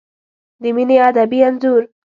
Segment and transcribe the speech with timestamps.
[0.61, 1.81] د مینې ادبي انځور